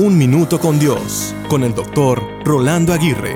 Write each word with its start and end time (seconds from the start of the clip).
Un 0.00 0.16
Minuto 0.16 0.60
con 0.60 0.78
Dios, 0.78 1.34
con 1.48 1.64
el 1.64 1.74
doctor 1.74 2.22
Rolando 2.44 2.92
Aguirre. 2.92 3.34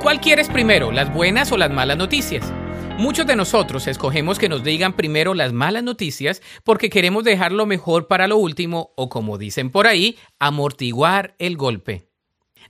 ¿Cuál 0.00 0.18
quieres 0.18 0.48
primero, 0.48 0.90
las 0.92 1.12
buenas 1.12 1.52
o 1.52 1.58
las 1.58 1.70
malas 1.70 1.98
noticias? 1.98 2.50
Muchos 2.96 3.26
de 3.26 3.36
nosotros 3.36 3.86
escogemos 3.86 4.38
que 4.38 4.48
nos 4.48 4.64
digan 4.64 4.94
primero 4.94 5.34
las 5.34 5.52
malas 5.52 5.82
noticias 5.82 6.40
porque 6.64 6.88
queremos 6.88 7.22
dejar 7.22 7.52
lo 7.52 7.66
mejor 7.66 8.06
para 8.06 8.28
lo 8.28 8.38
último 8.38 8.94
o 8.96 9.10
como 9.10 9.36
dicen 9.36 9.68
por 9.68 9.86
ahí, 9.86 10.16
amortiguar 10.38 11.34
el 11.38 11.58
golpe. 11.58 12.08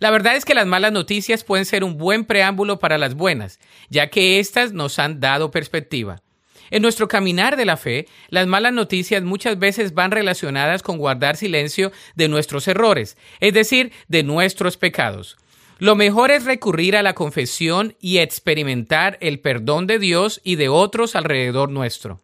La 0.01 0.11
verdad 0.11 0.35
es 0.35 0.45
que 0.45 0.55
las 0.55 0.67
malas 0.67 0.91
noticias 0.91 1.45
pueden 1.45 1.67
ser 1.67 1.85
un 1.85 1.99
buen 1.99 2.25
preámbulo 2.25 2.81
para 2.81 2.99
las 2.99 3.15
buenas, 3.15 3.61
ya 3.89 4.11
que 4.11 4.41
éstas 4.41 4.73
nos 4.73 4.99
han 4.99 5.21
dado 5.21 5.53
perspectiva. 5.53 6.21
En 6.71 6.83
nuestro 6.83 7.09
caminar 7.09 7.57
de 7.57 7.65
la 7.65 7.77
fe, 7.77 8.07
las 8.29 8.47
malas 8.47 8.73
noticias 8.73 9.23
muchas 9.23 9.59
veces 9.59 9.95
van 9.95 10.11
relacionadas 10.11 10.83
con 10.83 10.99
guardar 10.99 11.37
silencio 11.37 11.93
de 12.15 12.29
nuestros 12.29 12.69
errores, 12.69 13.17
es 13.41 13.55
decir, 13.55 13.93
de 14.09 14.23
nuestros 14.23 14.77
pecados. 14.77 15.37
Lo 15.79 15.95
mejor 15.95 16.31
es 16.31 16.45
recurrir 16.45 16.97
a 16.97 17.03
la 17.03 17.15
confesión 17.15 17.95
y 18.01 18.19
experimentar 18.19 19.17
el 19.21 19.39
perdón 19.39 19.87
de 19.87 19.99
Dios 19.99 20.41
y 20.43 20.57
de 20.57 20.69
otros 20.69 21.15
alrededor 21.15 21.71
nuestro. 21.71 22.21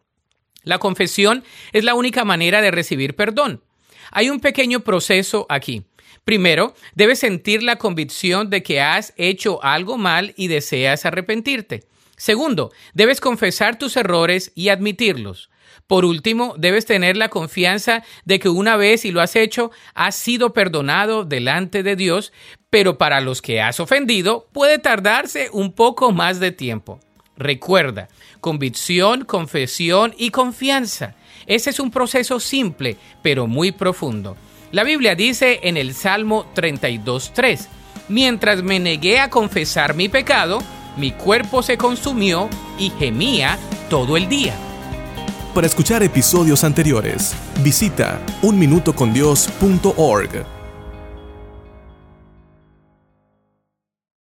La 0.63 0.79
confesión 0.79 1.43
es 1.71 1.83
la 1.83 1.95
única 1.95 2.25
manera 2.25 2.61
de 2.61 2.71
recibir 2.71 3.15
perdón. 3.15 3.63
Hay 4.11 4.29
un 4.29 4.39
pequeño 4.39 4.81
proceso 4.81 5.45
aquí. 5.47 5.85
Primero, 6.25 6.73
debes 6.95 7.19
sentir 7.19 7.63
la 7.63 7.77
convicción 7.77 8.49
de 8.49 8.63
que 8.63 8.81
has 8.81 9.13
hecho 9.15 9.63
algo 9.63 9.97
mal 9.97 10.33
y 10.35 10.47
deseas 10.47 11.05
arrepentirte. 11.05 11.83
Segundo, 12.17 12.71
debes 12.93 13.21
confesar 13.21 13.77
tus 13.77 13.97
errores 13.97 14.51
y 14.55 14.69
admitirlos. 14.69 15.49
Por 15.87 16.05
último, 16.05 16.55
debes 16.57 16.85
tener 16.85 17.15
la 17.17 17.29
confianza 17.29 18.03
de 18.23 18.39
que 18.39 18.49
una 18.49 18.75
vez 18.75 19.05
y 19.05 19.11
lo 19.11 19.21
has 19.21 19.35
hecho, 19.35 19.71
has 19.93 20.15
sido 20.15 20.53
perdonado 20.53 21.25
delante 21.25 21.83
de 21.83 21.95
Dios, 21.95 22.33
pero 22.69 22.97
para 22.97 23.21
los 23.21 23.41
que 23.41 23.61
has 23.61 23.79
ofendido 23.79 24.47
puede 24.51 24.79
tardarse 24.79 25.49
un 25.51 25.73
poco 25.73 26.11
más 26.11 26.39
de 26.39 26.51
tiempo. 26.51 26.99
Recuerda, 27.37 28.07
convicción, 28.39 29.25
confesión 29.25 30.15
y 30.17 30.31
confianza. 30.31 31.15
Ese 31.45 31.69
es 31.69 31.79
un 31.79 31.91
proceso 31.91 32.39
simple, 32.39 32.97
pero 33.21 33.45
muy 33.45 33.71
profundo. 33.71 34.37
La 34.71 34.83
Biblia 34.83 35.15
dice 35.15 35.59
en 35.63 35.77
el 35.77 35.93
Salmo 35.93 36.51
32.3, 36.55 37.67
mientras 38.07 38.63
me 38.63 38.79
negué 38.79 39.19
a 39.19 39.29
confesar 39.29 39.95
mi 39.95 40.09
pecado, 40.09 40.59
mi 40.97 41.11
cuerpo 41.11 41.61
se 41.61 41.77
consumió 41.77 42.49
y 42.77 42.89
gemía 42.91 43.57
todo 43.89 44.15
el 44.17 44.29
día. 44.29 44.55
Para 45.53 45.67
escuchar 45.67 46.03
episodios 46.03 46.63
anteriores, 46.63 47.33
visita 47.63 48.21
unminutocondios.org. 48.41 50.45